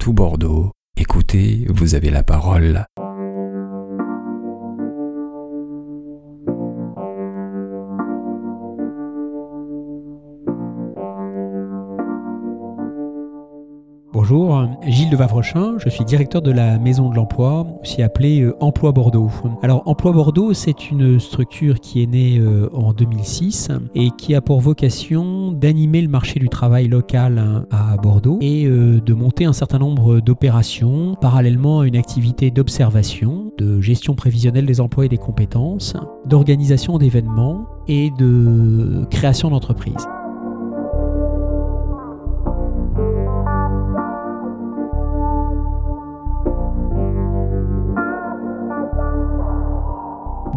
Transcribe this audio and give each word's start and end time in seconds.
tout 0.00 0.14
Bordeaux. 0.14 0.72
Écoutez, 0.96 1.66
vous 1.68 1.94
avez 1.94 2.08
la 2.10 2.22
parole. 2.22 2.86
Gilles 14.86 15.10
de 15.10 15.16
Vavrechin, 15.16 15.74
je 15.78 15.90
suis 15.90 16.04
directeur 16.04 16.40
de 16.40 16.50
la 16.50 16.78
Maison 16.78 17.10
de 17.10 17.14
l'Emploi, 17.14 17.66
aussi 17.82 18.02
appelée 18.02 18.40
euh, 18.40 18.56
Emploi 18.60 18.92
Bordeaux. 18.92 19.30
Alors 19.62 19.82
Emploi 19.86 20.12
Bordeaux, 20.12 20.54
c'est 20.54 20.90
une 20.90 21.20
structure 21.20 21.80
qui 21.80 22.02
est 22.02 22.06
née 22.06 22.38
euh, 22.38 22.70
en 22.72 22.92
2006 22.92 23.68
et 23.94 24.10
qui 24.16 24.34
a 24.34 24.40
pour 24.40 24.60
vocation 24.60 25.52
d'animer 25.52 26.00
le 26.00 26.08
marché 26.08 26.40
du 26.40 26.48
travail 26.48 26.88
local 26.88 27.38
hein, 27.38 27.66
à 27.70 27.96
Bordeaux 27.98 28.38
et 28.40 28.64
euh, 28.64 29.00
de 29.00 29.12
monter 29.12 29.44
un 29.44 29.52
certain 29.52 29.78
nombre 29.78 30.20
d'opérations 30.20 31.14
parallèlement 31.20 31.80
à 31.80 31.86
une 31.86 31.96
activité 31.96 32.50
d'observation, 32.50 33.52
de 33.58 33.80
gestion 33.80 34.14
prévisionnelle 34.14 34.66
des 34.66 34.80
emplois 34.80 35.04
et 35.04 35.08
des 35.08 35.18
compétences, 35.18 35.94
d'organisation 36.24 36.96
d'événements 36.96 37.66
et 37.86 38.10
de 38.18 39.04
création 39.10 39.50
d'entreprises. 39.50 40.06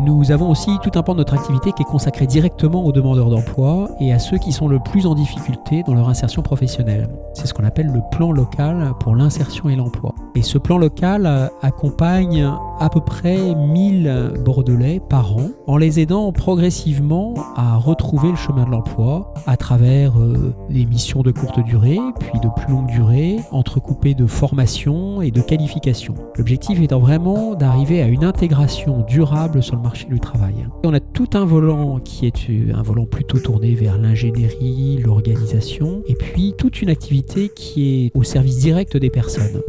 Nous 0.05 0.33
avons 0.33 0.49
aussi 0.49 0.69
tout 0.83 0.91
un 0.95 1.01
pan 1.01 1.13
de 1.13 1.19
notre 1.19 1.33
activité 1.33 1.71
qui 1.71 1.83
est 1.83 1.85
consacré 1.85 2.27
directement 2.27 2.83
aux 2.83 2.91
demandeurs 2.91 3.29
d'emploi 3.29 3.89
et 4.01 4.11
à 4.11 4.19
ceux 4.19 4.37
qui 4.37 4.51
sont 4.51 4.67
le 4.67 4.79
plus 4.79 5.05
en 5.05 5.15
difficulté 5.15 5.81
dans 5.83 5.93
leur 5.93 6.09
insertion 6.09 6.41
professionnelle. 6.41 7.07
C'est 7.33 7.47
ce 7.47 7.53
qu'on 7.53 7.63
appelle 7.63 7.87
le 7.87 8.01
plan 8.11 8.33
local 8.33 8.91
pour 8.99 9.15
l'insertion 9.15 9.69
et 9.69 9.77
l'emploi. 9.77 10.13
Et 10.35 10.41
ce 10.41 10.57
plan 10.57 10.77
local 10.77 11.49
accompagne 11.61 12.51
à 12.81 12.89
peu 12.89 12.99
près 12.99 13.55
1000 13.55 14.41
Bordelais 14.43 14.99
par 14.99 15.37
an 15.37 15.51
en 15.67 15.77
les 15.77 16.01
aidant 16.01 16.33
progressivement 16.33 17.35
à 17.55 17.77
retrouver 17.77 18.29
le 18.29 18.35
chemin 18.35 18.65
de 18.65 18.71
l'emploi 18.71 19.33
à 19.47 19.55
travers 19.55 20.19
euh, 20.19 20.53
des 20.69 20.85
missions 20.85 21.21
de 21.21 21.31
courte 21.31 21.63
durée, 21.63 21.99
puis 22.19 22.39
de 22.41 22.49
plus 22.49 22.73
longue 22.73 22.87
durée, 22.87 23.39
entrecoupées 23.51 24.15
de 24.15 24.25
formation 24.25 25.21
et 25.21 25.31
de 25.31 25.39
qualification. 25.41 26.15
L'objectif 26.35 26.81
étant 26.81 26.99
vraiment 26.99 27.55
d'arriver 27.55 28.01
à 28.01 28.07
une 28.07 28.25
intégration 28.25 29.05
durable 29.07 29.63
sur 29.63 29.75
le 29.75 29.81
marché 29.81 29.92
du 29.93 30.19
travail. 30.19 30.67
on 30.83 30.93
a 30.93 30.99
tout 30.99 31.29
un 31.33 31.45
volant 31.45 31.99
qui 31.99 32.25
est 32.25 32.49
un 32.73 32.81
volant 32.81 33.05
plutôt 33.05 33.39
tourné 33.39 33.75
vers 33.75 33.97
l'ingénierie, 33.97 34.97
l'organisation, 34.97 36.03
et 36.07 36.15
puis 36.15 36.53
toute 36.57 36.81
une 36.81 36.89
activité 36.89 37.49
qui 37.49 38.05
est 38.05 38.11
au 38.15 38.23
service 38.23 38.57
direct 38.57 38.97
des 38.97 39.09
personnes. 39.09 39.61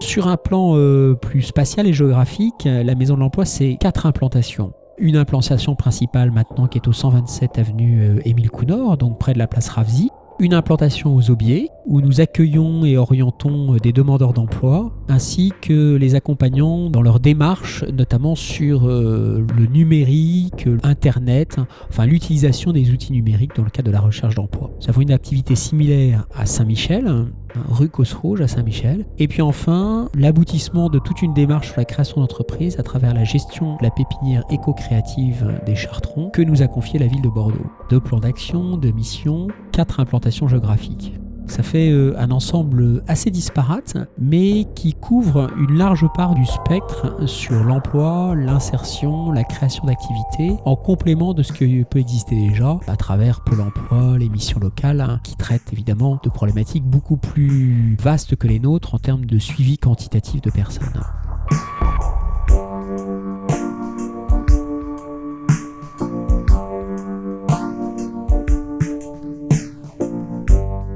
Sur 0.00 0.26
un 0.26 0.36
plan 0.36 0.76
euh, 0.76 1.14
plus 1.14 1.42
spatial 1.42 1.86
et 1.86 1.92
géographique, 1.92 2.64
la 2.64 2.96
Maison 2.96 3.14
de 3.14 3.20
l'Emploi, 3.20 3.44
c'est 3.44 3.76
quatre 3.78 4.06
implantations 4.06 4.72
une 5.00 5.16
implantation 5.16 5.74
principale 5.74 6.30
maintenant 6.30 6.66
qui 6.66 6.78
est 6.78 6.86
au 6.86 6.92
127 6.92 7.58
avenue 7.58 8.02
euh, 8.02 8.20
Émile 8.24 8.50
Counor, 8.50 8.96
donc 8.96 9.18
près 9.18 9.32
de 9.32 9.38
la 9.38 9.46
place 9.46 9.68
Ravzi. 9.68 10.10
Une 10.38 10.54
implantation 10.54 11.14
aux 11.14 11.30
Aubiers, 11.30 11.68
où 11.86 12.00
nous 12.00 12.22
accueillons 12.22 12.84
et 12.84 12.96
orientons 12.96 13.74
euh, 13.74 13.78
des 13.78 13.92
demandeurs 13.92 14.32
d'emploi, 14.32 14.92
ainsi 15.08 15.52
que 15.60 15.96
les 15.96 16.14
accompagnants 16.14 16.88
dans 16.88 17.02
leur 17.02 17.20
démarche, 17.20 17.84
notamment 17.84 18.34
sur 18.34 18.86
euh, 18.86 19.44
le 19.56 19.66
numérique, 19.66 20.68
Internet, 20.82 21.58
enfin 21.88 22.06
l'utilisation 22.06 22.72
des 22.72 22.90
outils 22.90 23.12
numériques 23.12 23.56
dans 23.56 23.64
le 23.64 23.70
cadre 23.70 23.88
de 23.88 23.92
la 23.92 24.00
recherche 24.00 24.34
d'emploi. 24.34 24.70
Nous 24.80 24.88
avons 24.88 25.00
une 25.00 25.12
activité 25.12 25.54
similaire 25.56 26.26
à 26.34 26.46
Saint-Michel, 26.46 27.26
rue 27.68 27.88
Cosrouge 27.88 28.40
à 28.40 28.48
Saint-Michel. 28.48 29.06
Et 29.18 29.28
puis 29.28 29.42
enfin, 29.42 30.08
l'aboutissement 30.14 30.88
de 30.88 30.98
toute 30.98 31.22
une 31.22 31.34
démarche 31.34 31.68
sur 31.68 31.78
la 31.78 31.84
création 31.84 32.20
d'entreprise 32.20 32.78
à 32.78 32.82
travers 32.82 33.14
la 33.14 33.24
gestion 33.24 33.76
de 33.76 33.82
la 33.82 33.90
pépinière 33.90 34.44
éco-créative 34.50 35.60
des 35.66 35.76
Chartrons 35.76 36.30
que 36.30 36.42
nous 36.42 36.62
a 36.62 36.68
confié 36.68 36.98
la 36.98 37.06
ville 37.06 37.22
de 37.22 37.28
Bordeaux. 37.28 37.70
Deux 37.90 38.00
plans 38.00 38.20
d'action, 38.20 38.76
deux 38.76 38.92
missions, 38.92 39.48
quatre 39.72 40.00
implantations 40.00 40.48
géographiques. 40.48 41.14
Ça 41.50 41.64
fait 41.64 41.90
euh, 41.90 42.14
un 42.16 42.30
ensemble 42.30 43.02
assez 43.08 43.32
disparate, 43.32 43.96
mais 44.18 44.66
qui 44.76 44.94
couvre 44.94 45.50
une 45.58 45.76
large 45.76 46.06
part 46.14 46.36
du 46.36 46.46
spectre 46.46 47.26
sur 47.28 47.64
l'emploi, 47.64 48.34
l'insertion, 48.36 49.32
la 49.32 49.42
création 49.42 49.84
d'activités, 49.84 50.56
en 50.64 50.76
complément 50.76 51.34
de 51.34 51.42
ce 51.42 51.52
qui 51.52 51.84
peut 51.90 51.98
exister 51.98 52.36
déjà 52.36 52.78
à 52.86 52.96
travers 52.96 53.42
Pôle 53.42 53.62
emploi, 53.62 54.16
les 54.16 54.28
missions 54.28 54.60
locales, 54.60 55.00
hein, 55.00 55.20
qui 55.24 55.34
traitent 55.34 55.72
évidemment 55.72 56.20
de 56.22 56.30
problématiques 56.30 56.84
beaucoup 56.84 57.16
plus 57.16 57.96
vastes 58.00 58.36
que 58.36 58.46
les 58.46 58.60
nôtres 58.60 58.94
en 58.94 59.00
termes 59.00 59.24
de 59.24 59.38
suivi 59.38 59.76
quantitatif 59.76 60.40
de 60.40 60.50
personnes. 60.50 61.02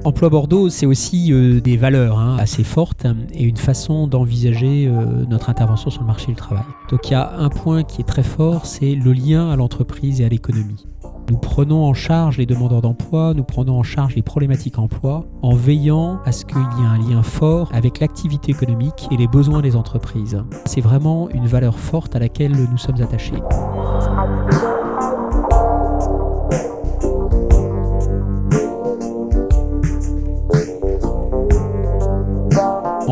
Emploi 0.05 0.29
Bordeaux, 0.29 0.69
c'est 0.69 0.85
aussi 0.85 1.33
euh, 1.33 1.63
des 1.63 1.79
valeurs 1.79 2.19
hein, 2.19 2.37
assez 2.39 2.63
fortes 2.63 3.07
et 3.33 3.43
une 3.43 3.57
façon 3.57 4.07
d'envisager 4.07 4.87
euh, 4.87 5.25
notre 5.31 5.49
intervention 5.49 5.89
sur 5.89 6.03
le 6.03 6.07
marché 6.07 6.27
du 6.27 6.35
travail. 6.35 6.65
Donc 6.91 7.09
il 7.09 7.13
y 7.13 7.17
a 7.17 7.35
un 7.39 7.49
point 7.49 7.85
qui 7.85 8.03
est 8.03 8.05
très 8.05 8.23
fort, 8.23 8.67
c'est 8.67 8.95
le 8.95 9.15
lien 9.15 9.51
à 9.51 9.57
l'entreprise 9.57 10.21
et 10.21 10.27
à 10.27 10.29
l'économie. 10.29 10.87
Nous 11.31 11.39
prenons 11.39 11.87
en 11.87 11.95
charge 11.95 12.37
les 12.37 12.45
demandeurs 12.45 12.83
d'emploi, 12.83 13.33
nous 13.35 13.45
prenons 13.45 13.79
en 13.79 13.83
charge 13.83 14.15
les 14.15 14.21
problématiques 14.21 14.79
emploi 14.79 15.25
en 15.41 15.55
veillant 15.55 16.19
à 16.27 16.33
ce 16.33 16.45
qu'il 16.45 16.59
y 16.59 16.83
ait 16.83 16.87
un 16.87 16.99
lien 16.99 17.23
fort 17.23 17.71
avec 17.73 17.99
l'activité 18.01 18.53
économique 18.53 19.09
et 19.11 19.17
les 19.17 19.27
besoins 19.27 19.63
des 19.63 19.75
entreprises. 19.75 20.37
C'est 20.67 20.83
vraiment 20.83 21.31
une 21.31 21.47
valeur 21.47 21.79
forte 21.79 22.15
à 22.15 22.19
laquelle 22.19 22.53
nous 22.53 22.79
sommes 22.79 23.01
attachés. 23.01 23.41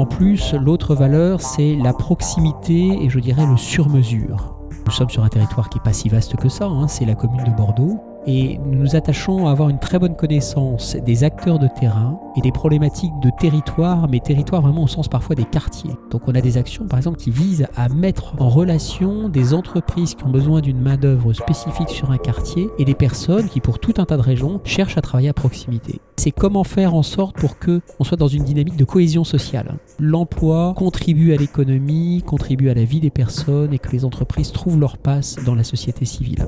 En 0.02 0.06
plus, 0.06 0.52
l'autre 0.54 0.96
valeur, 0.96 1.40
c'est 1.40 1.76
la 1.76 1.92
proximité 1.92 3.04
et 3.04 3.08
je 3.08 3.20
dirais 3.20 3.46
le 3.46 3.56
sur-mesure. 3.56 4.56
Nous 4.84 4.90
sommes 4.90 5.08
sur 5.08 5.22
un 5.22 5.28
territoire 5.28 5.70
qui 5.70 5.78
n'est 5.78 5.84
pas 5.84 5.92
si 5.92 6.08
vaste 6.08 6.34
que 6.34 6.48
ça, 6.48 6.64
hein, 6.64 6.88
c'est 6.88 7.04
la 7.04 7.14
commune 7.14 7.44
de 7.44 7.56
Bordeaux 7.56 8.00
et 8.26 8.58
nous 8.66 8.80
nous 8.80 8.96
attachons 8.96 9.46
à 9.46 9.52
avoir 9.52 9.68
une 9.68 9.78
très 9.78 10.00
bonne 10.00 10.16
connaissance 10.16 10.96
des 10.96 11.22
acteurs 11.22 11.60
de 11.60 11.68
terrain 11.68 12.18
et 12.36 12.40
des 12.40 12.50
problématiques 12.50 13.12
de 13.22 13.30
territoire, 13.38 14.08
mais 14.08 14.18
territoire 14.18 14.60
vraiment 14.60 14.82
au 14.82 14.88
sens 14.88 15.06
parfois 15.06 15.36
des 15.36 15.44
quartiers. 15.44 15.94
Donc 16.10 16.22
on 16.26 16.34
a 16.34 16.40
des 16.40 16.58
actions 16.58 16.88
par 16.88 16.98
exemple 16.98 17.18
qui 17.18 17.30
visent 17.30 17.68
à 17.76 17.88
mettre 17.88 18.34
en 18.40 18.48
relation 18.48 19.28
des 19.28 19.54
entreprises 19.54 20.16
qui 20.16 20.24
ont 20.24 20.30
besoin 20.30 20.62
d'une 20.62 20.80
main-d'œuvre 20.80 21.32
spécifique 21.32 21.90
sur 21.90 22.10
un 22.10 22.18
quartier 22.18 22.68
et 22.76 22.84
des 22.84 22.94
personnes 22.94 23.48
qui 23.48 23.60
pour 23.60 23.78
tout 23.78 23.94
un 23.98 24.04
tas 24.04 24.16
de 24.16 24.22
régions 24.22 24.60
cherchent 24.64 24.98
à 24.98 25.00
travailler 25.00 25.28
à 25.28 25.32
proximité. 25.32 26.00
C'est 26.22 26.30
comment 26.30 26.62
faire 26.62 26.94
en 26.94 27.02
sorte 27.02 27.34
pour 27.34 27.58
que 27.58 27.80
on 27.98 28.04
soit 28.04 28.16
dans 28.16 28.28
une 28.28 28.44
dynamique 28.44 28.76
de 28.76 28.84
cohésion 28.84 29.24
sociale. 29.24 29.74
L'emploi 29.98 30.72
contribue 30.76 31.32
à 31.32 31.36
l'économie, 31.36 32.22
contribue 32.24 32.70
à 32.70 32.74
la 32.74 32.84
vie 32.84 33.00
des 33.00 33.10
personnes 33.10 33.74
et 33.74 33.80
que 33.80 33.90
les 33.90 34.04
entreprises 34.04 34.52
trouvent 34.52 34.78
leur 34.78 34.98
place 34.98 35.34
dans 35.44 35.56
la 35.56 35.64
société 35.64 36.04
civile. 36.04 36.46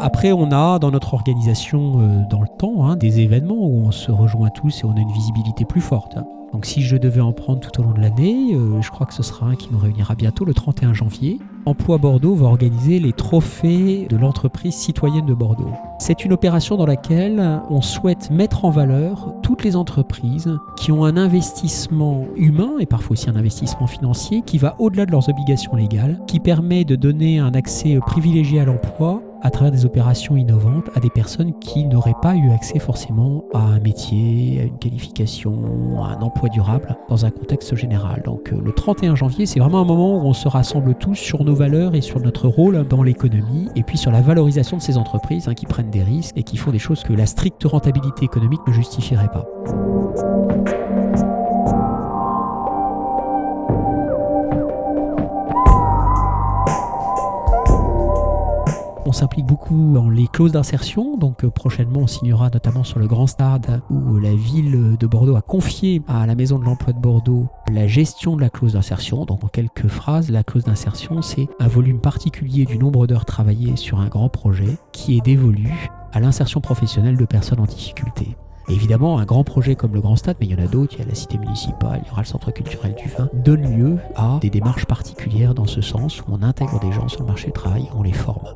Après, 0.00 0.32
on 0.32 0.50
a 0.50 0.80
dans 0.80 0.90
notre 0.90 1.14
organisation, 1.14 2.00
euh, 2.00 2.22
dans 2.28 2.40
le 2.40 2.48
temps, 2.58 2.86
hein, 2.86 2.96
des 2.96 3.20
événements 3.20 3.54
où 3.54 3.86
on 3.86 3.92
se 3.92 4.10
rejoint 4.10 4.50
tous 4.50 4.80
et 4.80 4.84
on 4.84 4.96
a 4.96 5.00
une 5.00 5.12
visibilité 5.12 5.64
plus 5.64 5.80
forte. 5.80 6.18
Donc 6.54 6.66
si 6.66 6.82
je 6.82 6.96
devais 6.96 7.20
en 7.20 7.32
prendre 7.32 7.58
tout 7.58 7.80
au 7.80 7.82
long 7.82 7.90
de 7.90 8.00
l'année, 8.00 8.54
euh, 8.54 8.80
je 8.80 8.88
crois 8.88 9.06
que 9.06 9.12
ce 9.12 9.24
sera 9.24 9.46
un 9.46 9.56
qui 9.56 9.70
nous 9.72 9.78
réunira 9.78 10.14
bientôt 10.14 10.44
le 10.44 10.54
31 10.54 10.94
janvier. 10.94 11.40
Emploi 11.66 11.98
Bordeaux 11.98 12.36
va 12.36 12.46
organiser 12.46 13.00
les 13.00 13.12
trophées 13.12 14.06
de 14.08 14.16
l'entreprise 14.16 14.72
citoyenne 14.72 15.26
de 15.26 15.34
Bordeaux. 15.34 15.72
C'est 15.98 16.24
une 16.24 16.32
opération 16.32 16.76
dans 16.76 16.86
laquelle 16.86 17.60
on 17.70 17.80
souhaite 17.80 18.30
mettre 18.30 18.64
en 18.64 18.70
valeur 18.70 19.34
toutes 19.42 19.64
les 19.64 19.74
entreprises 19.74 20.56
qui 20.76 20.92
ont 20.92 21.04
un 21.04 21.16
investissement 21.16 22.24
humain 22.36 22.74
et 22.78 22.86
parfois 22.86 23.14
aussi 23.14 23.28
un 23.28 23.36
investissement 23.36 23.88
financier 23.88 24.42
qui 24.46 24.58
va 24.58 24.76
au-delà 24.78 25.06
de 25.06 25.10
leurs 25.10 25.28
obligations 25.28 25.74
légales, 25.74 26.20
qui 26.28 26.38
permet 26.38 26.84
de 26.84 26.94
donner 26.94 27.40
un 27.40 27.54
accès 27.54 27.98
privilégié 28.06 28.60
à 28.60 28.64
l'emploi 28.64 29.22
à 29.44 29.50
travers 29.50 29.70
des 29.70 29.84
opérations 29.84 30.36
innovantes 30.36 30.90
à 30.94 31.00
des 31.00 31.10
personnes 31.10 31.56
qui 31.60 31.84
n'auraient 31.84 32.16
pas 32.20 32.34
eu 32.34 32.50
accès 32.50 32.78
forcément 32.78 33.44
à 33.52 33.58
un 33.58 33.78
métier, 33.78 34.60
à 34.60 34.64
une 34.64 34.78
qualification, 34.78 36.02
à 36.02 36.08
un 36.08 36.22
emploi 36.22 36.48
durable 36.48 36.96
dans 37.08 37.26
un 37.26 37.30
contexte 37.30 37.76
général. 37.76 38.22
Donc 38.24 38.52
euh, 38.52 38.60
le 38.60 38.72
31 38.72 39.14
janvier, 39.14 39.46
c'est 39.46 39.60
vraiment 39.60 39.80
un 39.80 39.84
moment 39.84 40.16
où 40.16 40.26
on 40.26 40.32
se 40.32 40.48
rassemble 40.48 40.94
tous 40.94 41.14
sur 41.14 41.44
nos 41.44 41.54
valeurs 41.54 41.94
et 41.94 42.00
sur 42.00 42.20
notre 42.20 42.48
rôle 42.48 42.88
dans 42.88 43.02
l'économie 43.02 43.68
et 43.76 43.82
puis 43.82 43.98
sur 43.98 44.10
la 44.10 44.22
valorisation 44.22 44.78
de 44.78 44.82
ces 44.82 44.96
entreprises 44.96 45.46
hein, 45.46 45.54
qui 45.54 45.66
prennent 45.66 45.90
des 45.90 46.02
risques 46.02 46.36
et 46.36 46.42
qui 46.42 46.56
font 46.56 46.70
des 46.70 46.78
choses 46.78 47.02
que 47.02 47.12
la 47.12 47.26
stricte 47.26 47.62
rentabilité 47.64 48.24
économique 48.24 48.60
ne 48.66 48.72
justifierait 48.72 49.28
pas. 49.28 49.44
S'implique 59.12 59.46
beaucoup 59.46 59.92
dans 59.94 60.10
les 60.10 60.26
clauses 60.26 60.52
d'insertion. 60.52 61.16
Donc 61.16 61.44
euh, 61.44 61.50
prochainement, 61.50 62.00
on 62.00 62.06
signera 62.06 62.50
notamment 62.50 62.84
sur 62.84 62.98
le 62.98 63.06
Grand 63.06 63.26
Stade 63.26 63.82
où 63.90 64.18
la 64.18 64.34
ville 64.34 64.96
de 64.98 65.06
Bordeaux 65.06 65.36
a 65.36 65.42
confié 65.42 66.02
à 66.08 66.26
la 66.26 66.34
Maison 66.34 66.58
de 66.58 66.64
l'Emploi 66.64 66.92
de 66.92 67.00
Bordeaux 67.00 67.48
la 67.72 67.86
gestion 67.86 68.36
de 68.36 68.40
la 68.40 68.50
clause 68.50 68.74
d'insertion. 68.74 69.24
Donc 69.24 69.44
en 69.44 69.48
quelques 69.48 69.88
phrases, 69.88 70.30
la 70.30 70.42
clause 70.42 70.64
d'insertion, 70.64 71.22
c'est 71.22 71.48
un 71.60 71.68
volume 71.68 72.00
particulier 72.00 72.64
du 72.64 72.78
nombre 72.78 73.06
d'heures 73.06 73.24
travaillées 73.24 73.76
sur 73.76 74.00
un 74.00 74.08
grand 74.08 74.28
projet 74.28 74.78
qui 74.92 75.16
est 75.16 75.20
dévolu 75.20 75.90
à 76.12 76.20
l'insertion 76.20 76.60
professionnelle 76.60 77.16
de 77.16 77.24
personnes 77.24 77.60
en 77.60 77.66
difficulté. 77.66 78.36
évidemment, 78.68 79.18
un 79.18 79.24
grand 79.24 79.44
projet 79.44 79.74
comme 79.74 79.92
le 79.94 80.00
Grand 80.00 80.16
Stade, 80.16 80.36
mais 80.40 80.46
il 80.46 80.52
y 80.52 80.54
en 80.54 80.64
a 80.64 80.68
d'autres, 80.68 80.94
il 80.94 81.00
y 81.00 81.02
a 81.02 81.06
la 81.06 81.14
cité 81.14 81.36
municipale, 81.38 82.00
il 82.04 82.08
y 82.08 82.10
aura 82.10 82.22
le 82.22 82.26
centre 82.26 82.50
culturel 82.50 82.94
du 82.94 83.08
vin, 83.08 83.28
donne 83.34 83.76
lieu 83.76 83.98
à 84.14 84.38
des 84.40 84.48
démarches 84.48 84.86
particulières 84.86 85.54
dans 85.54 85.66
ce 85.66 85.80
sens 85.80 86.20
où 86.22 86.24
on 86.28 86.42
intègre 86.42 86.80
des 86.80 86.92
gens 86.92 87.08
sur 87.08 87.20
le 87.20 87.26
marché 87.26 87.48
du 87.48 87.52
travail 87.52 87.88
on 87.94 88.02
les 88.02 88.12
forme. 88.12 88.46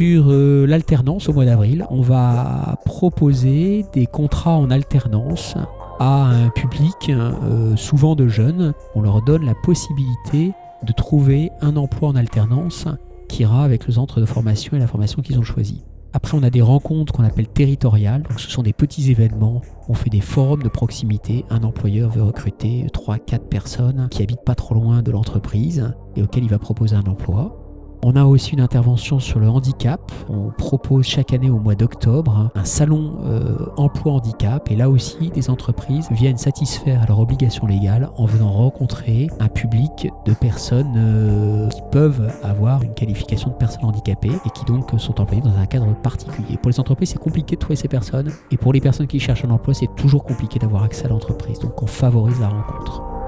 Sur 0.00 0.30
euh, 0.30 0.64
l'alternance 0.64 1.28
au 1.28 1.34
mois 1.34 1.44
d'avril. 1.44 1.86
On 1.90 2.00
va 2.00 2.78
proposer 2.86 3.84
des 3.92 4.06
contrats 4.06 4.56
en 4.56 4.70
alternance 4.70 5.56
à 5.98 6.24
un 6.24 6.48
public, 6.48 7.10
euh, 7.10 7.76
souvent 7.76 8.14
de 8.14 8.26
jeunes. 8.26 8.72
On 8.94 9.02
leur 9.02 9.20
donne 9.20 9.44
la 9.44 9.54
possibilité 9.54 10.52
de 10.86 10.92
trouver 10.94 11.50
un 11.60 11.76
emploi 11.76 12.08
en 12.08 12.16
alternance 12.16 12.86
qui 13.28 13.42
ira 13.42 13.62
avec 13.62 13.86
le 13.86 13.92
centre 13.92 14.22
de 14.22 14.24
formation 14.24 14.74
et 14.74 14.80
la 14.80 14.86
formation 14.86 15.20
qu'ils 15.20 15.38
ont 15.38 15.42
choisi. 15.42 15.84
Après, 16.14 16.34
on 16.34 16.42
a 16.42 16.50
des 16.50 16.62
rencontres 16.62 17.12
qu'on 17.12 17.24
appelle 17.24 17.48
territoriales. 17.48 18.22
Ce 18.38 18.50
sont 18.50 18.62
des 18.62 18.72
petits 18.72 19.10
événements. 19.10 19.60
On 19.90 19.92
fait 19.92 20.08
des 20.08 20.22
forums 20.22 20.62
de 20.62 20.70
proximité. 20.70 21.44
Un 21.50 21.62
employeur 21.62 22.10
veut 22.10 22.22
recruter 22.22 22.86
3-4 22.94 23.48
personnes 23.50 24.08
qui 24.10 24.22
habitent 24.22 24.46
pas 24.46 24.54
trop 24.54 24.74
loin 24.74 25.02
de 25.02 25.10
l'entreprise 25.10 25.92
et 26.16 26.22
auxquelles 26.22 26.44
il 26.44 26.50
va 26.50 26.58
proposer 26.58 26.96
un 26.96 27.04
emploi. 27.04 27.59
On 28.02 28.16
a 28.16 28.24
aussi 28.24 28.52
une 28.52 28.60
intervention 28.60 29.18
sur 29.18 29.40
le 29.40 29.48
handicap. 29.48 30.00
On 30.30 30.50
propose 30.50 31.04
chaque 31.04 31.34
année 31.34 31.50
au 31.50 31.58
mois 31.58 31.74
d'octobre 31.74 32.50
un 32.54 32.64
salon 32.64 33.18
euh, 33.24 33.66
emploi 33.76 34.14
handicap 34.14 34.70
et 34.70 34.76
là 34.76 34.88
aussi 34.88 35.28
des 35.30 35.50
entreprises 35.50 36.08
viennent 36.10 36.38
satisfaire 36.38 37.02
à 37.02 37.06
leurs 37.06 37.20
obligations 37.20 37.66
légales 37.66 38.08
en 38.16 38.24
venant 38.24 38.52
rencontrer 38.52 39.28
un 39.38 39.48
public 39.48 40.08
de 40.24 40.32
personnes 40.32 40.94
euh, 40.96 41.68
qui 41.68 41.82
peuvent 41.90 42.32
avoir 42.42 42.82
une 42.82 42.94
qualification 42.94 43.50
de 43.50 43.54
personnes 43.54 43.84
handicapées 43.84 44.32
et 44.46 44.50
qui 44.50 44.64
donc 44.64 44.90
sont 44.98 45.20
employées 45.20 45.42
dans 45.42 45.56
un 45.58 45.66
cadre 45.66 45.94
particulier. 45.94 46.56
Pour 46.56 46.70
les 46.70 46.80
entreprises, 46.80 47.10
c'est 47.10 47.18
compliqué 47.18 47.56
de 47.56 47.60
trouver 47.60 47.76
ces 47.76 47.88
personnes 47.88 48.32
et 48.50 48.56
pour 48.56 48.72
les 48.72 48.80
personnes 48.80 49.08
qui 49.08 49.20
cherchent 49.20 49.44
un 49.44 49.50
emploi, 49.50 49.74
c'est 49.74 49.94
toujours 49.96 50.24
compliqué 50.24 50.58
d'avoir 50.58 50.84
accès 50.84 51.04
à 51.04 51.08
l'entreprise. 51.08 51.58
Donc 51.58 51.82
on 51.82 51.86
favorise 51.86 52.40
la 52.40 52.48
rencontre. 52.48 53.19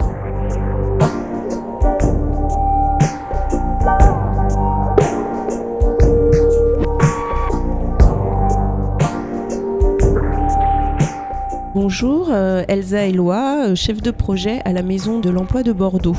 Bonjour, 11.75 12.29
euh, 12.31 12.65
Elsa 12.69 13.07
Eloi, 13.07 13.69
euh, 13.69 13.75
chef 13.75 14.03
de 14.03 14.11
projet 14.11 14.61
à 14.67 14.75
la 14.75 14.83
Maison 14.83 15.21
de 15.21 15.31
l'Emploi 15.31 15.63
de 15.63 15.73
Bordeaux. 15.73 16.17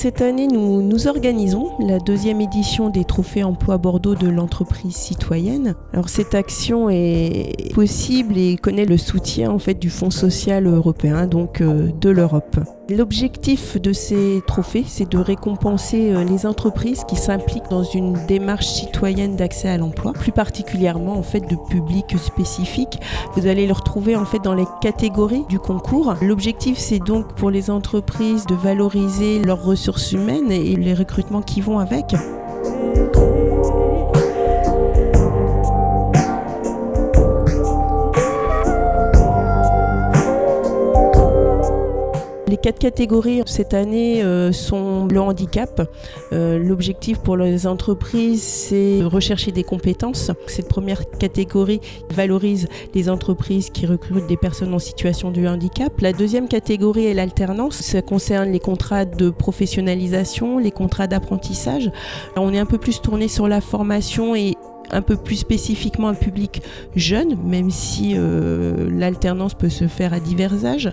Cette 0.00 0.22
année, 0.22 0.46
nous, 0.46 1.08
organisons 1.08 1.72
la 1.80 1.98
deuxième 1.98 2.40
édition 2.40 2.88
des 2.88 3.04
Trophées 3.04 3.42
Emploi 3.42 3.78
Bordeaux 3.78 4.14
de 4.14 4.28
l'entreprise 4.28 4.94
citoyenne. 4.94 5.74
Alors 5.92 6.08
cette 6.08 6.36
action 6.36 6.88
est 6.88 7.74
possible 7.74 8.38
et 8.38 8.54
connaît 8.54 8.84
le 8.84 8.96
soutien 8.96 9.50
en 9.50 9.58
fait 9.58 9.74
du 9.74 9.90
Fonds 9.90 10.12
social 10.12 10.68
européen, 10.68 11.26
donc 11.26 11.60
euh, 11.60 11.90
de 12.00 12.10
l'Europe. 12.10 12.60
L'objectif 12.90 13.78
de 13.78 13.92
ces 13.92 14.40
trophées, 14.46 14.84
c'est 14.86 15.10
de 15.10 15.18
récompenser 15.18 16.12
euh, 16.12 16.24
les 16.24 16.46
entreprises 16.46 17.02
qui 17.04 17.16
s'impliquent 17.16 17.68
dans 17.68 17.82
une 17.82 18.14
démarche 18.26 18.66
citoyenne 18.66 19.34
d'accès 19.34 19.68
à 19.68 19.76
l'emploi, 19.76 20.12
plus 20.12 20.32
particulièrement 20.32 21.18
en 21.18 21.22
fait 21.22 21.40
de 21.40 21.56
publics 21.68 22.16
spécifiques. 22.18 23.00
Vous 23.34 23.48
allez 23.48 23.66
le 23.66 23.72
retrouver 23.72 24.14
en 24.16 24.24
fait 24.24 24.38
dans 24.38 24.54
les 24.54 24.64
catégories 24.80 25.44
du 25.48 25.58
concours. 25.58 26.14
L'objectif, 26.22 26.78
c'est 26.78 27.00
donc 27.00 27.34
pour 27.34 27.50
les 27.50 27.68
entreprises 27.68 28.46
de 28.46 28.54
valoriser 28.54 29.40
leurs 29.40 29.62
ressources 29.62 29.87
humaines 30.12 30.52
et 30.52 30.76
les 30.76 30.94
recrutements 30.94 31.42
qui 31.42 31.60
vont 31.60 31.78
avec. 31.78 32.14
Quatre 42.60 42.78
catégories 42.78 43.42
cette 43.46 43.74
année 43.74 44.22
euh, 44.22 44.52
sont 44.52 45.06
le 45.06 45.20
handicap. 45.20 45.88
Euh, 46.32 46.58
l'objectif 46.58 47.18
pour 47.18 47.36
les 47.36 47.66
entreprises, 47.66 48.42
c'est 48.42 48.98
de 48.98 49.04
rechercher 49.04 49.52
des 49.52 49.64
compétences. 49.64 50.30
Cette 50.46 50.68
première 50.68 51.08
catégorie 51.10 51.80
valorise 52.10 52.68
les 52.94 53.08
entreprises 53.08 53.70
qui 53.70 53.86
recrutent 53.86 54.26
des 54.26 54.36
personnes 54.36 54.74
en 54.74 54.78
situation 54.78 55.30
de 55.30 55.46
handicap. 55.46 55.92
La 56.00 56.12
deuxième 56.12 56.48
catégorie 56.48 57.06
est 57.06 57.14
l'alternance. 57.14 57.76
Ça 57.76 58.02
concerne 58.02 58.50
les 58.50 58.60
contrats 58.60 59.04
de 59.04 59.30
professionnalisation, 59.30 60.58
les 60.58 60.70
contrats 60.70 61.06
d'apprentissage. 61.06 61.90
On 62.36 62.52
est 62.52 62.58
un 62.58 62.66
peu 62.66 62.78
plus 62.78 63.00
tourné 63.00 63.28
sur 63.28 63.48
la 63.48 63.60
formation 63.60 64.34
et 64.34 64.56
un 64.90 65.02
peu 65.02 65.16
plus 65.16 65.36
spécifiquement 65.36 66.08
un 66.08 66.14
public 66.14 66.62
jeune, 66.96 67.36
même 67.44 67.70
si 67.70 68.12
euh, 68.14 68.88
l'alternance 68.90 69.54
peut 69.54 69.68
se 69.68 69.88
faire 69.88 70.12
à 70.12 70.20
divers 70.20 70.64
âges, 70.64 70.92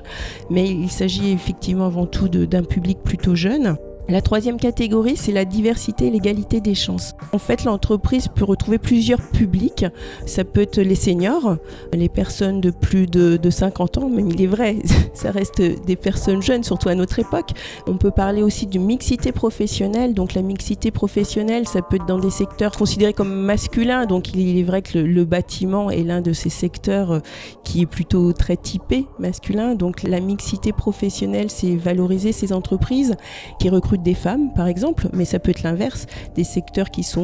mais 0.49 0.65
il 0.69 0.89
s'agit 0.89 1.31
effectivement 1.31 1.85
avant 1.85 2.05
tout 2.05 2.27
d'un 2.27 2.63
public 2.63 2.99
plutôt 3.03 3.35
jeune. 3.35 3.77
La 4.07 4.21
troisième 4.21 4.57
catégorie, 4.57 5.17
c'est 5.17 5.31
la 5.31 5.45
diversité 5.45 6.07
et 6.07 6.11
l'égalité 6.11 6.61
des 6.61 6.75
chances. 6.75 7.14
En 7.31 7.37
fait, 7.37 7.63
l'entreprise 7.63 8.27
peut 8.27 8.45
retrouver 8.45 8.77
plusieurs 8.77 9.21
publics. 9.21 9.85
Ça 10.25 10.43
peut 10.43 10.61
être 10.61 10.79
les 10.79 10.95
seniors, 10.95 11.57
les 11.93 12.09
personnes 12.09 12.61
de 12.61 12.71
plus 12.71 13.07
de, 13.07 13.39
50 13.49 13.99
ans, 13.99 14.09
même 14.09 14.29
il 14.29 14.41
est 14.41 14.47
vrai, 14.47 14.77
ça 15.13 15.31
reste 15.31 15.61
des 15.61 15.95
personnes 15.95 16.41
jeunes, 16.41 16.63
surtout 16.63 16.89
à 16.89 16.95
notre 16.95 17.19
époque. 17.19 17.51
On 17.87 17.97
peut 17.97 18.11
parler 18.11 18.41
aussi 18.41 18.67
de 18.67 18.79
mixité 18.79 19.31
professionnelle. 19.31 20.13
Donc 20.13 20.33
la 20.33 20.41
mixité 20.41 20.91
professionnelle, 20.91 21.67
ça 21.67 21.81
peut 21.81 21.97
être 21.97 22.05
dans 22.05 22.19
des 22.19 22.29
secteurs 22.29 22.71
considérés 22.71 23.13
comme 23.13 23.33
masculins. 23.33 24.05
Donc 24.05 24.33
il 24.33 24.57
est 24.57 24.63
vrai 24.63 24.81
que 24.81 24.97
le, 24.97 25.05
le 25.05 25.25
bâtiment 25.25 25.89
est 25.89 26.03
l'un 26.03 26.21
de 26.21 26.33
ces 26.33 26.49
secteurs 26.49 27.11
euh, 27.11 27.19
qui 27.63 27.81
est 27.81 27.85
plutôt 27.85 28.33
très 28.33 28.57
typé 28.57 29.07
masculin. 29.19 29.75
Donc 29.75 30.03
la 30.03 30.19
mixité 30.19 30.73
professionnelle, 30.73 31.49
c'est 31.49 31.75
valoriser 31.75 32.31
ces 32.31 32.53
entreprises 32.53 33.15
qui 33.59 33.69
recrutent 33.69 34.03
des 34.03 34.13
femmes, 34.13 34.53
par 34.53 34.67
exemple, 34.67 35.07
mais 35.13 35.25
ça 35.25 35.39
peut 35.39 35.51
être 35.51 35.63
l'inverse, 35.63 36.07
des 36.35 36.43
secteurs 36.43 36.89
qui 36.89 37.03
sont 37.03 37.14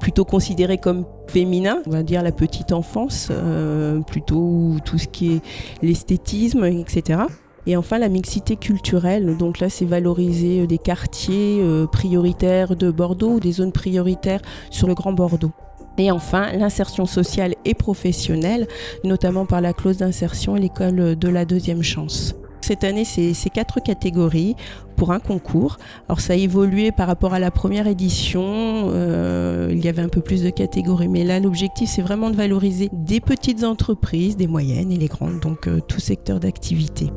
plutôt 0.00 0.24
considérés 0.24 0.78
comme 0.78 1.04
féminins, 1.28 1.82
on 1.86 1.90
va 1.90 2.02
dire 2.02 2.22
la 2.22 2.32
petite 2.32 2.72
enfance, 2.72 3.28
euh, 3.30 4.00
plutôt 4.00 4.76
tout 4.84 4.98
ce 4.98 5.08
qui 5.08 5.34
est 5.34 5.40
l'esthétisme, 5.82 6.64
etc. 6.64 7.20
Et 7.66 7.76
enfin, 7.76 7.98
la 7.98 8.08
mixité 8.08 8.56
culturelle. 8.56 9.36
Donc 9.36 9.60
là, 9.60 9.68
c'est 9.68 9.84
valoriser 9.84 10.66
des 10.66 10.78
quartiers 10.78 11.60
euh, 11.60 11.86
prioritaires 11.86 12.74
de 12.74 12.90
Bordeaux, 12.90 13.38
des 13.38 13.52
zones 13.52 13.72
prioritaires 13.72 14.40
sur 14.70 14.86
le 14.86 14.94
Grand 14.94 15.12
Bordeaux. 15.12 15.52
Et 15.98 16.10
enfin, 16.10 16.52
l'insertion 16.52 17.04
sociale 17.04 17.54
et 17.64 17.74
professionnelle, 17.74 18.66
notamment 19.04 19.44
par 19.44 19.60
la 19.60 19.74
clause 19.74 19.98
d'insertion 19.98 20.56
et 20.56 20.60
l'école 20.60 21.16
de 21.16 21.28
la 21.28 21.44
deuxième 21.44 21.82
chance. 21.82 22.34
Cette 22.70 22.84
année, 22.84 23.04
c'est 23.04 23.50
quatre 23.50 23.80
catégories 23.80 24.54
pour 24.94 25.10
un 25.10 25.18
concours. 25.18 25.78
Alors 26.08 26.20
ça 26.20 26.34
a 26.34 26.36
évolué 26.36 26.92
par 26.92 27.08
rapport 27.08 27.34
à 27.34 27.40
la 27.40 27.50
première 27.50 27.88
édition. 27.88 28.44
Euh, 28.44 29.70
il 29.72 29.84
y 29.84 29.88
avait 29.88 30.02
un 30.02 30.08
peu 30.08 30.20
plus 30.20 30.44
de 30.44 30.50
catégories, 30.50 31.08
mais 31.08 31.24
là 31.24 31.40
l'objectif 31.40 31.90
c'est 31.90 32.02
vraiment 32.02 32.30
de 32.30 32.36
valoriser 32.36 32.88
des 32.92 33.18
petites 33.18 33.64
entreprises, 33.64 34.36
des 34.36 34.46
moyennes 34.46 34.92
et 34.92 34.98
les 34.98 35.08
grandes, 35.08 35.40
donc 35.40 35.66
euh, 35.66 35.80
tout 35.80 35.98
secteur 35.98 36.38
d'activité. 36.38 37.10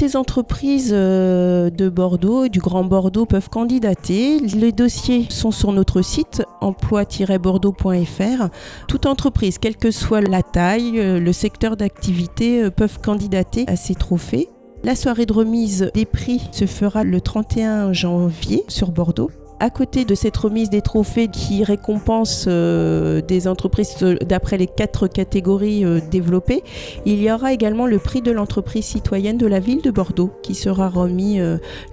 Les 0.00 0.16
entreprises 0.16 0.92
euh, 0.92 1.70
de 1.70 1.88
Bordeaux 1.88 2.44
et 2.44 2.48
du 2.48 2.60
Grand 2.60 2.84
Bordeaux 2.84 3.26
peuvent 3.26 3.48
candidater. 3.48 4.38
Les 4.38 4.72
dossiers 4.72 5.26
sont 5.28 5.50
sur 5.50 5.72
notre 5.72 6.02
site 6.02 6.42
emploi-bordeaux.fr. 6.60 8.48
Toute 8.88 9.06
entreprise, 9.06 9.58
quelle 9.58 9.76
que 9.76 9.90
soit 9.90 10.20
la 10.20 10.42
taille, 10.42 10.98
euh, 10.98 11.20
le 11.20 11.32
secteur 11.32 11.76
d'activité, 11.76 12.64
euh, 12.64 12.70
peuvent 12.70 13.00
candidater 13.00 13.64
à 13.66 13.76
ces 13.76 13.94
trophées. 13.94 14.48
La 14.82 14.94
soirée 14.94 15.26
de 15.26 15.32
remise 15.32 15.90
des 15.94 16.06
prix 16.06 16.40
se 16.52 16.66
fera 16.66 17.04
le 17.04 17.20
31 17.20 17.92
janvier 17.92 18.64
sur 18.68 18.92
Bordeaux 18.92 19.30
à 19.60 19.68
côté 19.68 20.04
de 20.04 20.14
cette 20.14 20.36
remise 20.36 20.70
des 20.70 20.80
trophées 20.80 21.28
qui 21.28 21.62
récompense 21.62 22.46
euh, 22.48 23.20
des 23.20 23.46
entreprises 23.46 23.94
euh, 24.02 24.16
d'après 24.16 24.56
les 24.56 24.66
quatre 24.66 25.06
catégories 25.06 25.84
euh, 25.84 26.00
développées, 26.10 26.64
il 27.04 27.22
y 27.22 27.30
aura 27.30 27.52
également 27.52 27.86
le 27.86 27.98
prix 27.98 28.22
de 28.22 28.32
l'entreprise 28.32 28.86
citoyenne 28.86 29.36
de 29.36 29.46
la 29.46 29.60
ville 29.60 29.82
de 29.82 29.90
Bordeaux 29.90 30.30
qui 30.42 30.54
sera 30.54 30.88
remis 30.88 31.38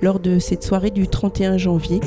lors 0.02 0.20
de 0.20 0.40
cette 0.40 0.64
soirée 0.64 0.92
du 0.92 1.08
31 1.08 1.58
janvier. 1.58 2.00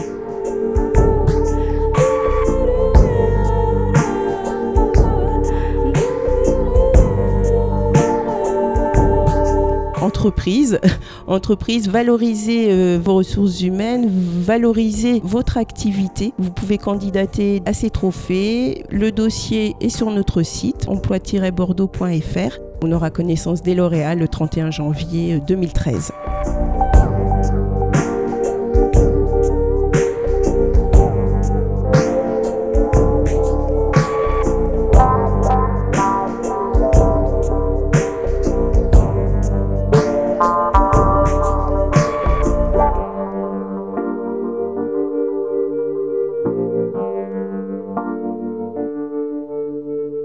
Entreprise. 10.00 10.80
Entreprise, 11.26 11.88
valorisez 11.88 12.69
euh, 12.71 12.99
vos 13.02 13.16
ressources 13.16 13.61
humaines, 13.61 14.09
valorisez 14.11 15.21
votre 15.25 15.57
activité. 15.57 16.33
Vous 16.38 16.50
pouvez 16.50 16.78
candidater 16.78 17.62
à 17.66 17.73
ces 17.73 17.90
trophées. 17.90 18.85
Le 18.90 19.12
dossier 19.12 19.76
est 19.80 19.88
sur 19.88 20.11
notre 20.11 20.42
site 20.42 20.88
emploi-bordeaux.fr. 20.88 22.59
On 22.83 22.92
aura 22.92 23.11
connaissance 23.11 23.62
des 23.62 23.75
lauréats 23.75 24.14
le 24.14 24.26
31 24.26 24.71
janvier 24.71 25.40
2013. 25.47 26.12
Euh, 26.47 26.79